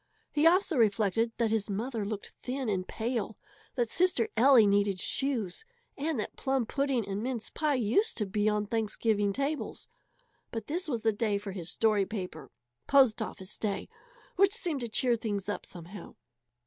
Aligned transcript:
He 0.31 0.47
also 0.47 0.77
reflected 0.77 1.31
that 1.37 1.51
his 1.51 1.69
mother 1.69 2.03
looked 2.03 2.29
thin 2.41 2.69
and 2.69 2.87
pale, 2.87 3.37
that 3.75 3.87
sister 3.87 4.29
Ellie 4.35 4.65
needed 4.65 4.99
shoes, 4.99 5.63
and 5.95 6.19
that 6.19 6.35
plum 6.35 6.65
pudding 6.65 7.07
and 7.07 7.21
mince 7.21 7.51
pie 7.51 7.75
used 7.75 8.17
to 8.17 8.25
be 8.25 8.49
on 8.49 8.65
Thanksgiving 8.65 9.31
tables. 9.31 9.87
But 10.49 10.65
this 10.65 10.87
was 10.87 11.03
the 11.03 11.13
day 11.13 11.37
for 11.37 11.51
his 11.51 11.69
story 11.69 12.07
paper 12.07 12.49
post 12.87 13.21
office 13.21 13.59
day 13.59 13.89
which 14.37 14.55
seemed 14.55 14.81
to 14.81 14.89
cheer 14.89 15.15
things 15.15 15.47
up 15.47 15.67
somehow. 15.67 16.15